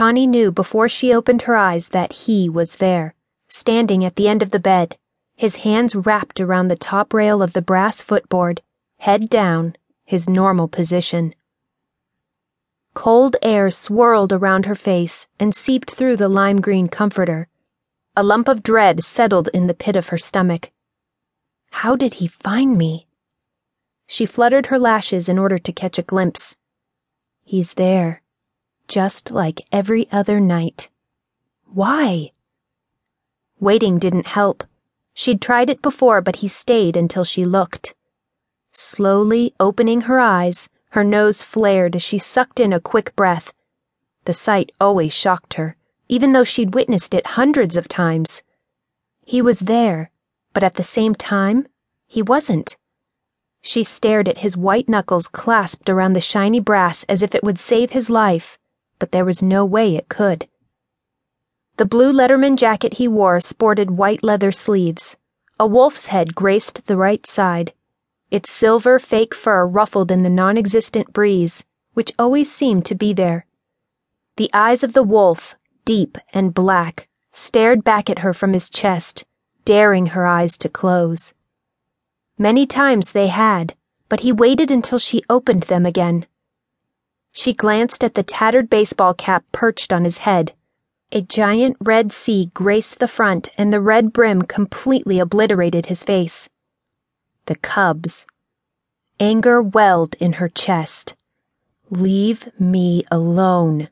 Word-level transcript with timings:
Tawny 0.00 0.26
knew 0.26 0.50
before 0.50 0.88
she 0.88 1.12
opened 1.12 1.42
her 1.42 1.56
eyes 1.56 1.88
that 1.88 2.24
he 2.24 2.48
was 2.48 2.76
there, 2.76 3.14
standing 3.50 4.02
at 4.02 4.16
the 4.16 4.28
end 4.28 4.42
of 4.42 4.50
the 4.50 4.58
bed, 4.58 4.96
his 5.36 5.56
hands 5.56 5.94
wrapped 5.94 6.40
around 6.40 6.68
the 6.68 6.74
top 6.74 7.12
rail 7.12 7.42
of 7.42 7.52
the 7.52 7.60
brass 7.60 8.00
footboard, 8.00 8.62
head 9.00 9.28
down, 9.28 9.76
his 10.06 10.26
normal 10.26 10.68
position. 10.68 11.34
Cold 12.94 13.36
air 13.42 13.70
swirled 13.70 14.32
around 14.32 14.64
her 14.64 14.74
face 14.74 15.26
and 15.38 15.54
seeped 15.54 15.90
through 15.90 16.16
the 16.16 16.30
lime 16.30 16.62
green 16.62 16.88
comforter. 16.88 17.48
A 18.16 18.22
lump 18.22 18.48
of 18.48 18.62
dread 18.62 19.04
settled 19.04 19.50
in 19.52 19.66
the 19.66 19.74
pit 19.74 19.96
of 19.96 20.08
her 20.08 20.16
stomach. 20.16 20.70
How 21.72 21.94
did 21.94 22.14
he 22.14 22.26
find 22.26 22.78
me? 22.78 23.06
She 24.06 24.24
fluttered 24.24 24.68
her 24.68 24.78
lashes 24.78 25.28
in 25.28 25.38
order 25.38 25.58
to 25.58 25.72
catch 25.72 25.98
a 25.98 26.02
glimpse. 26.02 26.56
He's 27.44 27.74
there, 27.74 28.22
just 28.90 29.30
like 29.30 29.62
every 29.70 30.08
other 30.10 30.40
night. 30.40 30.88
Why? 31.72 32.32
Waiting 33.60 34.00
didn't 34.00 34.26
help. 34.26 34.64
She'd 35.14 35.40
tried 35.40 35.70
it 35.70 35.80
before, 35.80 36.20
but 36.20 36.36
he 36.36 36.48
stayed 36.48 36.96
until 36.96 37.22
she 37.22 37.44
looked. 37.44 37.94
Slowly 38.72 39.54
opening 39.60 40.02
her 40.02 40.18
eyes, 40.18 40.68
her 40.90 41.04
nose 41.04 41.40
flared 41.40 41.94
as 41.94 42.02
she 42.02 42.18
sucked 42.18 42.58
in 42.58 42.72
a 42.72 42.80
quick 42.80 43.14
breath. 43.14 43.54
The 44.24 44.32
sight 44.32 44.72
always 44.80 45.12
shocked 45.12 45.54
her, 45.54 45.76
even 46.08 46.32
though 46.32 46.44
she'd 46.44 46.74
witnessed 46.74 47.14
it 47.14 47.38
hundreds 47.38 47.76
of 47.76 47.86
times. 47.86 48.42
He 49.24 49.40
was 49.40 49.60
there, 49.60 50.10
but 50.52 50.64
at 50.64 50.74
the 50.74 50.82
same 50.82 51.14
time, 51.14 51.68
he 52.08 52.22
wasn't. 52.22 52.76
She 53.62 53.84
stared 53.84 54.28
at 54.28 54.38
his 54.38 54.56
white 54.56 54.88
knuckles 54.88 55.28
clasped 55.28 55.88
around 55.88 56.14
the 56.14 56.20
shiny 56.20 56.58
brass 56.58 57.04
as 57.04 57.22
if 57.22 57.36
it 57.36 57.44
would 57.44 57.58
save 57.58 57.90
his 57.90 58.10
life, 58.10 58.58
but 59.00 59.10
there 59.10 59.24
was 59.24 59.42
no 59.42 59.64
way 59.64 59.96
it 59.96 60.08
could. 60.08 60.46
The 61.78 61.86
blue 61.86 62.12
Letterman 62.12 62.56
jacket 62.56 62.94
he 62.94 63.08
wore 63.08 63.40
sported 63.40 63.90
white 63.90 64.22
leather 64.22 64.52
sleeves. 64.52 65.16
A 65.58 65.66
wolf's 65.66 66.06
head 66.06 66.36
graced 66.36 66.86
the 66.86 66.96
right 66.96 67.26
side 67.26 67.72
its 68.30 68.48
silver 68.48 69.00
fake 69.00 69.34
fur 69.34 69.66
ruffled 69.66 70.10
in 70.10 70.22
the 70.22 70.30
non 70.30 70.56
existent 70.56 71.12
breeze, 71.12 71.64
which 71.94 72.12
always 72.18 72.50
seemed 72.50 72.84
to 72.86 72.94
be 72.94 73.12
there. 73.12 73.44
The 74.36 74.50
eyes 74.54 74.84
of 74.84 74.92
the 74.92 75.02
wolf, 75.02 75.56
deep 75.84 76.16
and 76.32 76.54
black, 76.54 77.08
stared 77.32 77.82
back 77.82 78.08
at 78.08 78.20
her 78.20 78.32
from 78.32 78.52
his 78.52 78.70
chest, 78.70 79.24
daring 79.64 80.06
her 80.06 80.26
eyes 80.26 80.56
to 80.58 80.68
close. 80.68 81.34
Many 82.38 82.66
times 82.66 83.12
they 83.12 83.26
had, 83.26 83.74
but 84.08 84.20
he 84.20 84.32
waited 84.32 84.70
until 84.70 84.98
she 84.98 85.24
opened 85.28 85.64
them 85.64 85.84
again. 85.84 86.26
She 87.32 87.52
glanced 87.52 88.02
at 88.02 88.14
the 88.14 88.22
tattered 88.22 88.68
baseball 88.68 89.14
cap 89.14 89.44
perched 89.52 89.92
on 89.92 90.04
his 90.04 90.18
head. 90.18 90.54
A 91.12 91.22
giant 91.22 91.76
red 91.80 92.12
C 92.12 92.50
graced 92.54 92.98
the 92.98 93.08
front, 93.08 93.48
and 93.58 93.72
the 93.72 93.80
red 93.80 94.12
brim 94.12 94.42
completely 94.42 95.18
obliterated 95.18 95.86
his 95.86 96.04
face 96.04 96.48
the 97.50 97.56
cubs. 97.56 98.26
Anger 99.18 99.60
welled 99.60 100.14
in 100.20 100.34
her 100.34 100.48
chest. 100.48 101.16
Leave 101.90 102.48
me 102.60 103.02
alone. 103.10 103.88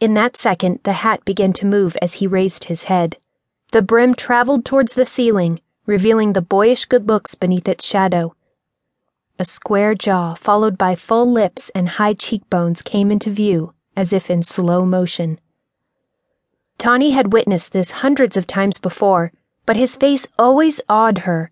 In 0.00 0.12
that 0.14 0.36
second, 0.36 0.80
the 0.82 0.92
hat 0.92 1.24
began 1.24 1.54
to 1.54 1.64
move 1.64 1.96
as 2.02 2.14
he 2.14 2.26
raised 2.26 2.64
his 2.64 2.84
head. 2.84 3.16
The 3.70 3.80
brim 3.80 4.14
traveled 4.14 4.66
towards 4.66 4.92
the 4.92 5.06
ceiling, 5.06 5.62
revealing 5.86 6.34
the 6.34 6.42
boyish 6.42 6.84
good 6.84 7.08
looks 7.08 7.34
beneath 7.34 7.66
its 7.66 7.86
shadow. 7.86 8.36
A 9.38 9.44
square 9.44 9.94
jaw, 9.94 10.34
followed 10.34 10.76
by 10.76 10.94
full 10.94 11.30
lips 11.30 11.70
and 11.74 11.88
high 11.88 12.14
cheekbones, 12.14 12.82
came 12.82 13.10
into 13.10 13.30
view, 13.30 13.74
as 13.96 14.12
if 14.12 14.30
in 14.30 14.42
slow 14.42 14.84
motion. 14.84 15.38
Tawny 16.78 17.10
had 17.10 17.32
witnessed 17.32 17.72
this 17.72 17.90
hundreds 18.02 18.36
of 18.36 18.46
times 18.46 18.78
before, 18.78 19.32
but 19.66 19.76
his 19.76 19.96
face 19.96 20.26
always 20.38 20.80
awed 20.88 21.18
her 21.18 21.50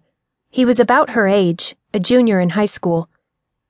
he 0.52 0.64
was 0.64 0.80
about 0.80 1.10
her 1.10 1.28
age, 1.28 1.76
a 1.94 2.00
junior 2.00 2.40
in 2.40 2.50
high 2.50 2.66
school. 2.66 3.08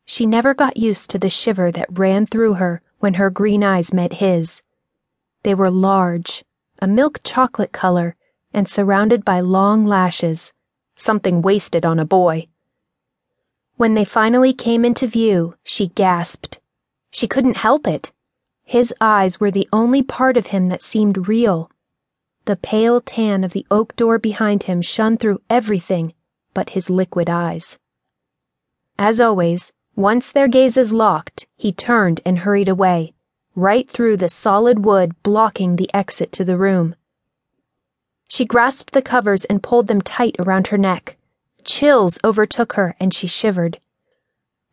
She 0.06 0.24
never 0.24 0.54
got 0.54 0.78
used 0.78 1.10
to 1.10 1.18
the 1.18 1.28
shiver 1.28 1.70
that 1.72 1.98
ran 1.98 2.24
through 2.24 2.54
her 2.54 2.80
when 3.00 3.14
her 3.14 3.28
green 3.28 3.62
eyes 3.62 3.92
met 3.92 4.14
his. 4.14 4.62
They 5.42 5.54
were 5.54 5.70
large, 5.70 6.42
a 6.78 6.86
milk 6.86 7.20
chocolate 7.22 7.72
color, 7.72 8.16
and 8.54 8.66
surrounded 8.66 9.26
by 9.26 9.40
long 9.40 9.84
lashes, 9.84 10.54
something 10.96 11.42
wasted 11.42 11.84
on 11.84 11.98
a 11.98 12.06
boy. 12.06 12.48
When 13.80 13.94
they 13.94 14.04
finally 14.04 14.52
came 14.52 14.84
into 14.84 15.06
view, 15.06 15.54
she 15.62 15.86
gasped. 15.86 16.60
She 17.12 17.26
couldn't 17.26 17.56
help 17.56 17.86
it. 17.86 18.12
His 18.62 18.92
eyes 19.00 19.40
were 19.40 19.50
the 19.50 19.70
only 19.72 20.02
part 20.02 20.36
of 20.36 20.48
him 20.48 20.68
that 20.68 20.82
seemed 20.82 21.26
real. 21.26 21.70
The 22.44 22.56
pale 22.56 23.00
tan 23.00 23.42
of 23.42 23.54
the 23.54 23.66
oak 23.70 23.96
door 23.96 24.18
behind 24.18 24.64
him 24.64 24.82
shone 24.82 25.16
through 25.16 25.40
everything 25.48 26.12
but 26.52 26.76
his 26.76 26.90
liquid 26.90 27.30
eyes. 27.30 27.78
As 28.98 29.18
always, 29.18 29.72
once 29.96 30.30
their 30.30 30.46
gazes 30.46 30.92
locked, 30.92 31.46
he 31.56 31.72
turned 31.72 32.20
and 32.26 32.40
hurried 32.40 32.68
away, 32.68 33.14
right 33.56 33.88
through 33.88 34.18
the 34.18 34.28
solid 34.28 34.84
wood 34.84 35.14
blocking 35.22 35.76
the 35.76 35.88
exit 35.94 36.32
to 36.32 36.44
the 36.44 36.58
room. 36.58 36.96
She 38.28 38.44
grasped 38.44 38.92
the 38.92 39.00
covers 39.00 39.46
and 39.46 39.62
pulled 39.62 39.86
them 39.86 40.02
tight 40.02 40.36
around 40.38 40.66
her 40.66 40.76
neck. 40.76 41.16
Chills 41.64 42.18
overtook 42.24 42.74
her 42.74 42.94
and 42.98 43.12
she 43.12 43.26
shivered. 43.26 43.80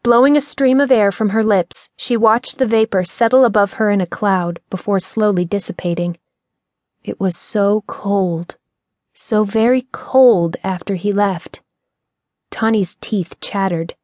Blowing 0.03 0.38
a 0.38 0.42
stream 0.42 0.80
of 0.80 0.92
air 0.92 1.12
from 1.12 1.30
her 1.30 1.44
lips, 1.44 1.90
she 1.98 2.16
watched 2.16 2.58
the 2.58 2.66
vapor 2.66 3.03
settle 3.03 3.44
above 3.44 3.74
her 3.74 3.90
in 3.90 4.00
a 4.00 4.06
cloud 4.06 4.59
before 4.70 5.00
slowly 5.00 5.44
dissipating. 5.44 6.18
It 7.03 7.20
was 7.20 7.36
so 7.36 7.84
cold, 7.88 8.56
so 9.14 9.44
very 9.44 9.88
cold 9.92 10.58
after 10.64 10.96
he 10.96 11.12
left. 11.12 11.62
Tawny's 12.52 12.96
teeth 13.02 13.40
chattered. 13.42 13.96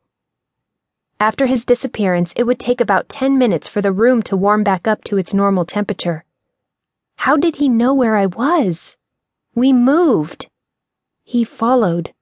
After 1.19 1.45
his 1.45 1.63
disappearance, 1.63 2.33
it 2.35 2.43
would 2.43 2.59
take 2.59 2.81
about 2.81 3.07
10 3.07 3.37
minutes 3.37 3.67
for 3.67 3.81
the 3.81 3.93
room 3.93 4.21
to 4.23 4.35
warm 4.35 4.63
back 4.63 4.87
up 4.87 5.03
to 5.05 5.17
its 5.17 5.33
normal 5.33 5.63
temperature. 5.63 6.25
How 7.15 7.37
did 7.37 7.55
he 7.55 7.69
know 7.69 7.93
where 7.93 8.17
I 8.17 8.25
was? 8.25 8.97
We 9.55 9.71
moved. 9.71 10.49
He 11.23 11.45
followed. 11.45 12.13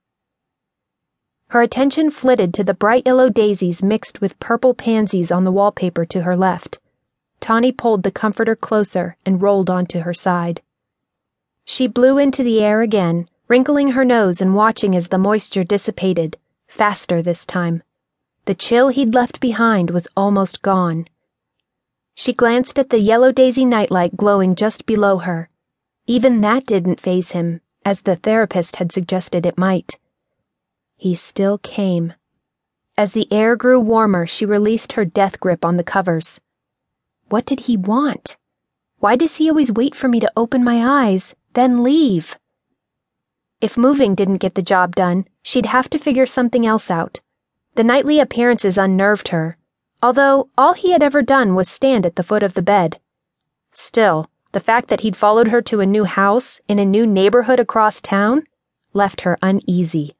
Her 1.52 1.62
attention 1.62 2.12
flitted 2.12 2.54
to 2.54 2.64
the 2.64 2.74
bright 2.74 3.06
yellow 3.06 3.30
daisies 3.30 3.84
mixed 3.84 4.22
with 4.22 4.40
purple 4.40 4.74
pansies 4.74 5.32
on 5.32 5.44
the 5.44 5.52
wallpaper 5.52 6.06
to 6.06 6.22
her 6.22 6.38
left. 6.38 6.80
Tawny 7.42 7.72
pulled 7.72 8.04
the 8.04 8.12
comforter 8.12 8.56
closer 8.56 9.18
and 9.26 9.42
rolled 9.42 9.70
onto 9.70 10.00
her 10.00 10.14
side. 10.14 10.62
She 11.66 11.88
blew 11.88 12.18
into 12.18 12.42
the 12.42 12.62
air 12.62 12.82
again 12.82 13.28
wrinkling 13.52 13.90
her 13.90 14.06
nose 14.06 14.40
and 14.40 14.56
watching 14.56 14.96
as 14.96 15.10
the 15.10 15.18
moisture 15.18 15.66
dissipated, 15.66 16.38
faster 16.70 17.22
this 17.22 17.46
time. 17.46 17.84
The 18.46 18.56
chill 18.56 18.88
he'd 18.88 19.14
left 19.14 19.42
behind 19.42 19.92
was 19.92 20.08
almost 20.16 20.62
gone. 20.62 21.06
She 22.16 22.32
glanced 22.32 22.80
at 22.80 22.92
the 22.92 23.02
yellow 23.02 23.34
daisy 23.34 23.66
nightlight 23.66 24.16
glowing 24.16 24.56
just 24.56 24.86
below 24.86 25.18
her. 25.18 25.50
Even 26.08 26.40
that 26.40 26.66
didn't 26.66 27.02
faze 27.02 27.32
him, 27.32 27.60
as 27.84 28.04
the 28.04 28.16
therapist 28.16 28.78
had 28.78 28.94
suggested 28.94 29.46
it 29.46 29.58
might. 29.58 29.98
He 31.02 31.16
still 31.16 31.58
came. 31.58 32.14
As 32.96 33.14
the 33.14 33.28
air 33.34 33.56
grew 33.56 33.80
warmer, 33.80 34.28
she 34.28 34.46
released 34.46 34.92
her 34.92 35.04
death 35.04 35.40
grip 35.40 35.66
on 35.66 35.78
the 35.78 35.84
covers. 35.84 36.40
What 37.28 37.48
did 37.48 37.62
he 37.62 37.76
want? 37.76 38.38
Why 39.00 39.16
does 39.16 39.38
he 39.38 39.50
always 39.50 39.72
wait 39.72 39.96
for 39.96 40.08
me 40.08 40.20
to 40.20 40.32
open 40.38 40.64
my 40.64 41.08
eyes, 41.08 41.34
then 41.54 41.82
leave? 41.82 42.38
If 43.62 43.80
moving 43.80 44.14
didn't 44.14 44.44
get 44.46 44.54
the 44.54 44.62
job 44.62 44.96
done, 44.96 45.26
she'd 45.42 45.66
have 45.66 45.90
to 45.90 45.98
figure 45.98 46.28
something 46.28 46.68
else 46.68 46.92
out. 46.92 47.20
The 47.74 47.84
nightly 47.84 48.20
appearances 48.20 48.78
unnerved 48.78 49.30
her, 49.30 49.58
although 50.04 50.52
all 50.56 50.74
he 50.74 50.92
had 50.92 51.02
ever 51.02 51.24
done 51.24 51.56
was 51.56 51.68
stand 51.68 52.06
at 52.06 52.16
the 52.16 52.22
foot 52.22 52.44
of 52.44 52.54
the 52.54 52.62
bed. 52.62 53.00
Still, 53.72 54.30
the 54.52 54.60
fact 54.60 54.90
that 54.90 55.02
he'd 55.02 55.16
followed 55.16 55.48
her 55.48 55.64
to 55.64 55.80
a 55.80 55.86
new 55.88 56.04
house 56.04 56.62
in 56.68 56.78
a 56.78 56.86
new 56.86 57.08
neighborhood 57.08 57.60
across 57.60 58.02
town 58.02 58.44
left 58.94 59.22
her 59.22 59.36
uneasy. 59.42 60.16